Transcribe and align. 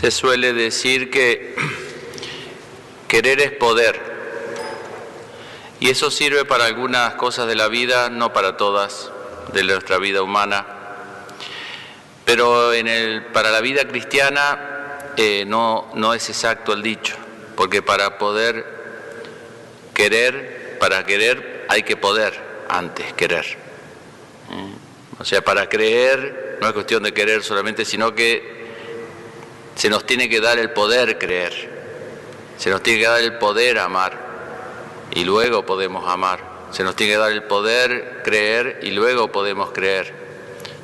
Se 0.00 0.12
suele 0.12 0.52
decir 0.52 1.10
que 1.10 1.56
querer 3.08 3.40
es 3.40 3.50
poder. 3.50 4.00
Y 5.80 5.90
eso 5.90 6.12
sirve 6.12 6.44
para 6.44 6.66
algunas 6.66 7.14
cosas 7.14 7.48
de 7.48 7.56
la 7.56 7.66
vida, 7.66 8.08
no 8.08 8.32
para 8.32 8.56
todas 8.56 9.10
de 9.52 9.64
nuestra 9.64 9.98
vida 9.98 10.22
humana. 10.22 10.64
Pero 12.24 12.70
para 13.32 13.50
la 13.50 13.60
vida 13.60 13.88
cristiana 13.88 15.14
eh, 15.16 15.42
no, 15.48 15.90
no 15.94 16.14
es 16.14 16.28
exacto 16.28 16.74
el 16.74 16.82
dicho, 16.84 17.16
porque 17.56 17.82
para 17.82 18.18
poder 18.18 18.64
querer, 19.94 20.76
para 20.78 21.04
querer 21.06 21.66
hay 21.68 21.82
que 21.82 21.96
poder 21.96 22.40
antes 22.68 23.14
querer. 23.14 23.44
¿Eh? 23.44 24.74
O 25.18 25.24
sea, 25.24 25.42
para 25.42 25.68
creer 25.68 26.58
no 26.60 26.68
es 26.68 26.72
cuestión 26.72 27.02
de 27.02 27.12
querer 27.12 27.42
solamente, 27.42 27.84
sino 27.84 28.14
que 28.14 28.57
se 29.78 29.88
nos 29.88 30.04
tiene 30.04 30.28
que 30.28 30.40
dar 30.40 30.58
el 30.58 30.70
poder 30.70 31.18
creer, 31.18 31.52
se 32.58 32.68
nos 32.68 32.82
tiene 32.82 32.98
que 32.98 33.06
dar 33.06 33.20
el 33.20 33.38
poder 33.38 33.78
amar. 33.78 34.26
Y 35.12 35.24
luego 35.24 35.64
podemos 35.64 36.10
amar, 36.10 36.40
se 36.72 36.82
nos 36.82 36.96
tiene 36.96 37.12
que 37.12 37.18
dar 37.18 37.30
el 37.30 37.44
poder 37.44 38.22
creer 38.24 38.80
y 38.82 38.90
luego 38.90 39.30
podemos 39.30 39.70
creer, 39.70 40.12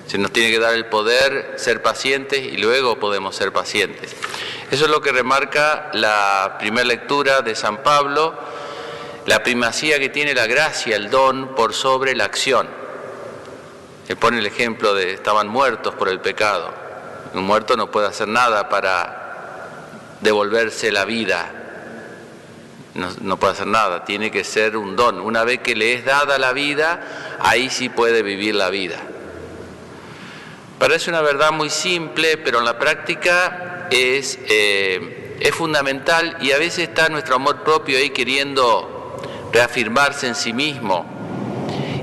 se 0.06 0.16
nos 0.16 0.30
tiene 0.30 0.52
que 0.52 0.60
dar 0.60 0.74
el 0.74 0.86
poder 0.86 1.54
ser 1.56 1.82
pacientes 1.82 2.38
y 2.38 2.56
luego 2.56 3.00
podemos 3.00 3.34
ser 3.34 3.52
pacientes. 3.52 4.14
Eso 4.70 4.84
es 4.84 4.90
lo 4.90 5.00
que 5.00 5.10
remarca 5.10 5.90
la 5.92 6.54
primera 6.60 6.86
lectura 6.86 7.40
de 7.40 7.56
San 7.56 7.82
Pablo, 7.82 8.32
la 9.26 9.42
primacía 9.42 9.98
que 9.98 10.08
tiene 10.08 10.34
la 10.34 10.46
gracia, 10.46 10.94
el 10.94 11.10
don 11.10 11.56
por 11.56 11.74
sobre 11.74 12.14
la 12.14 12.26
acción. 12.26 12.68
Le 14.06 14.14
pone 14.14 14.38
el 14.38 14.46
ejemplo 14.46 14.94
de 14.94 15.14
estaban 15.14 15.48
muertos 15.48 15.96
por 15.96 16.08
el 16.08 16.20
pecado 16.20 16.83
un 17.34 17.44
muerto 17.44 17.76
no 17.76 17.90
puede 17.90 18.06
hacer 18.06 18.28
nada 18.28 18.68
para 18.68 19.24
devolverse 20.20 20.92
la 20.92 21.04
vida. 21.04 21.52
No, 22.94 23.36
puede 23.38 23.54
hacer 23.54 23.66
nada, 23.66 24.04
tiene 24.04 24.30
que 24.30 24.44
ser 24.44 24.76
un 24.76 24.94
don. 24.94 25.20
Una 25.20 25.42
vez 25.42 25.58
que 25.58 25.74
le 25.74 25.94
es 25.94 26.04
dada 26.04 26.38
la 26.38 26.52
vida, 26.52 27.36
ahí 27.40 27.68
sí 27.68 27.88
puede 27.88 28.22
vivir 28.22 28.54
la 28.54 28.70
vida. 28.70 28.96
Parece 30.78 31.10
una 31.10 31.20
verdad 31.20 31.50
muy 31.50 31.70
simple, 31.70 32.36
pero 32.38 32.60
en 32.60 32.64
la 32.64 32.78
práctica 32.78 33.88
es, 33.90 34.38
eh, 34.48 35.36
es 35.40 35.54
fundamental 35.54 36.36
y 36.40 36.52
a 36.52 36.58
veces 36.58 36.88
está 36.88 37.08
nuestro 37.08 37.34
amor 37.34 37.64
propio 37.64 37.98
ahí 37.98 38.10
queriendo 38.10 39.18
reafirmarse 39.52 40.28
en 40.28 40.36
sí 40.36 40.52
mismo 40.52 41.23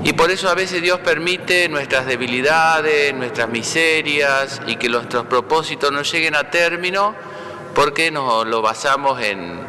y 0.04 0.12
por 0.14 0.30
eso 0.32 0.48
a 0.48 0.54
veces 0.54 0.82
Dios 0.82 0.98
permite 1.00 1.68
nuestras 1.68 2.06
debilidades, 2.06 3.14
nuestras 3.14 3.48
miserias 3.48 4.60
y 4.66 4.76
que 4.76 4.88
nuestros 4.88 5.26
propósitos 5.26 5.92
no 5.92 6.02
lleguen 6.02 6.34
a 6.34 6.50
término 6.50 7.14
porque 7.74 8.10
nos 8.10 8.46
lo 8.46 8.62
basamos 8.62 9.20
en 9.22 9.60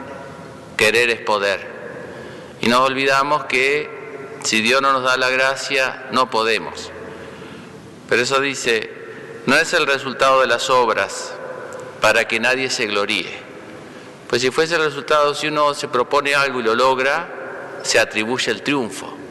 querer 0.75 1.11
es 1.11 1.21
poder. 1.21 1.71
Y 2.61 2.67
nos 2.67 2.79
olvidamos 2.89 3.45
que 3.45 4.37
si 4.41 4.61
Dios 4.61 4.81
no 4.81 4.91
nos 4.91 5.03
da 5.03 5.17
la 5.17 5.29
gracia, 5.29 6.07
no 6.11 6.31
podemos. 6.31 6.91
Pero 8.09 8.21
eso 8.21 8.39
dice, 8.39 8.91
no 9.45 9.55
es 9.55 9.71
el 9.73 9.85
resultado 9.85 10.41
de 10.41 10.47
las 10.47 10.69
obras 10.71 11.33
para 12.01 12.27
que 12.27 12.39
nadie 12.39 12.71
se 12.71 12.87
gloríe. 12.87 13.39
Pues 14.27 14.41
si 14.41 14.49
fuese 14.49 14.75
el 14.75 14.83
resultado, 14.83 15.35
si 15.35 15.47
uno 15.47 15.75
se 15.75 15.87
propone 15.87 16.33
algo 16.33 16.59
y 16.59 16.63
lo 16.63 16.73
logra, 16.73 17.29
se 17.83 17.99
atribuye 17.99 18.51
el 18.51 18.63
triunfo. 18.63 19.22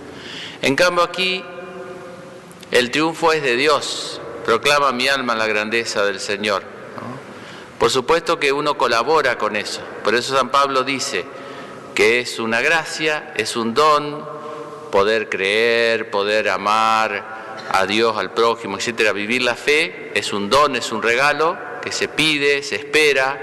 En 0.63 0.77
cambio 0.77 1.03
aquí 1.03 1.45
el 2.71 2.93
triunfo 2.93 3.33
es 3.33 3.43
de 3.43 3.57
Dios, 3.57 4.21
proclama 4.45 4.93
mi 4.93 5.09
alma 5.09 5.35
la 5.35 5.49
grandeza 5.49 6.05
del 6.05 6.21
Señor. 6.21 6.63
Por 7.81 7.91
supuesto 7.91 8.39
que 8.39 8.53
uno 8.53 8.79
colabora 8.79 9.39
con 9.39 9.57
eso, 9.57 9.81
por 10.05 10.15
eso 10.15 10.37
San 10.37 10.51
Pablo 10.51 10.85
dice 10.85 11.25
que 11.97 12.21
es 12.21 12.39
una 12.39 12.61
gracia, 12.61 13.35
es 13.37 13.57
un 13.57 13.75
don, 13.75 14.25
poder 14.93 15.29
creer, 15.29 16.11
poder 16.11 16.49
amar 16.49 17.65
a 17.73 17.85
Dios, 17.87 18.17
al 18.17 18.31
prójimo, 18.31 18.77
etcétera. 18.77 19.13
Vivir 19.13 19.43
la 19.43 19.57
fe 19.57 20.13
es 20.15 20.33
un 20.33 20.49
don, 20.49 20.77
es 20.77 20.93
un 20.93 21.03
regalo 21.03 21.59
que 21.83 21.91
se 21.91 22.07
pide, 22.07 22.63
se 22.63 22.77
espera, 22.77 23.37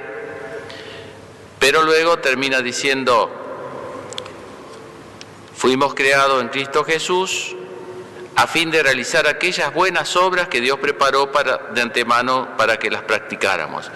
pero 1.60 1.84
luego 1.84 2.20
termina 2.20 2.62
diciendo, 2.62 3.49
Fuimos 5.60 5.94
creados 5.94 6.42
en 6.42 6.48
Cristo 6.48 6.86
Jesús 6.86 7.54
a 8.38 8.48
fin 8.48 8.72
de 8.72 8.82
realizar 8.82 9.28
aquellas 9.28 9.74
buenas 9.74 10.16
obras 10.16 10.48
que 10.48 10.62
Dios 10.62 10.80
preparó 10.80 11.34
para, 11.34 11.58
de 11.74 11.82
antemano 11.82 12.56
para 12.56 12.80
que 12.80 12.90
las 12.90 13.02
practicáramos. 13.02 13.92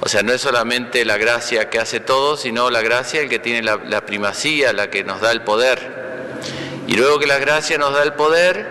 O 0.00 0.08
sea, 0.08 0.22
no 0.22 0.32
es 0.32 0.40
solamente 0.40 1.04
la 1.04 1.18
gracia 1.18 1.68
que 1.68 1.78
hace 1.78 2.00
todo, 2.00 2.38
sino 2.38 2.70
la 2.70 2.80
gracia 2.80 3.20
el 3.20 3.28
que 3.28 3.38
tiene 3.38 3.62
la, 3.62 4.06
primacía, 4.06 4.72
la 4.72 4.88
que 4.88 5.04
nos 5.04 5.20
da 5.20 5.32
el 5.32 5.42
poder. 5.42 6.86
Y 6.86 6.96
luego 6.96 7.18
que 7.18 7.26
la 7.26 7.36
gracia 7.36 7.76
nos 7.76 7.92
da 7.92 8.02
el 8.02 8.14
poder, 8.14 8.66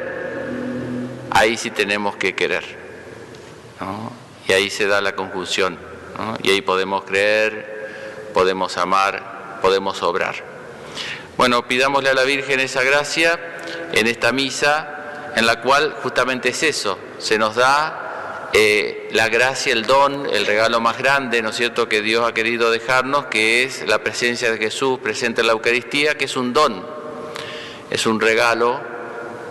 ahí 1.30 1.58
sí 1.58 1.70
tenemos 1.70 2.16
que 2.16 2.34
querer. 2.34 2.64
Y 4.48 4.52
ahí 4.52 4.72
se 4.72 4.88
da 4.88 5.00
la 5.00 5.16
conjunción. 5.16 5.78
Y 6.42 6.50
ahí 6.50 6.62
podemos 6.62 7.04
creer, 7.04 8.32
podemos 8.34 8.78
amar, 8.78 9.60
podemos 9.62 10.02
obrar. 10.02 10.55
Bueno, 11.38 11.68
pidámosle 11.68 12.10
a 12.10 12.14
la 12.14 12.24
Virgen 12.24 12.62
esa 12.62 12.82
gracia 12.82 13.38
en 13.92 14.08
esta 14.08 14.32
misa, 14.32 15.34
en 15.36 15.46
la 15.46 15.62
cual 15.62 15.94
justamente 16.02 16.50
es 16.50 16.64
eso, 16.64 16.98
se 17.18 17.38
nos 17.38 17.56
da 17.56 18.50
eh, 18.54 19.10
la 19.12 19.28
gracia, 19.28 19.74
el 19.74 19.86
don, 19.86 20.28
el 20.34 20.46
regalo 20.46 20.80
más 20.80 20.98
grande, 20.98 21.42
¿no 21.42 21.50
es 21.50 21.58
cierto?, 21.58 21.90
que 21.90 22.02
Dios 22.02 22.26
ha 22.26 22.34
querido 22.34 22.72
dejarnos, 22.72 23.26
que 23.26 23.64
es 23.64 23.86
la 23.86 24.02
presencia 24.02 24.50
de 24.50 24.58
Jesús 24.58 25.00
presente 25.00 25.42
en 25.42 25.48
la 25.48 25.54
Eucaristía, 25.54 26.16
que 26.18 26.24
es 26.24 26.38
un 26.38 26.54
don, 26.54 26.86
es 27.90 28.06
un 28.06 28.22
regalo 28.22 28.80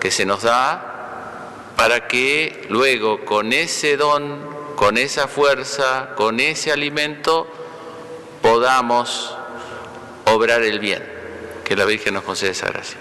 que 0.01 0.11
se 0.11 0.25
nos 0.25 0.43
da 0.43 1.51
para 1.77 2.09
que 2.09 2.65
luego 2.71 3.27
con 3.27 3.53
ese 3.53 3.99
don, 3.99 4.39
con 4.75 4.97
esa 4.97 5.29
fuerza, 5.29 6.15
con 6.17 6.41
ese 6.41 6.73
alimento, 6.73 7.47
podamos 8.41 9.37
obrar 10.25 10.63
el 10.63 10.79
bien. 10.79 11.14
Que 11.65 11.77
la 11.77 11.85
Virgen 11.87 12.15
nos 12.15 12.25
conceda 12.25 12.51
esa 12.51 12.67
gracia. 12.69 12.99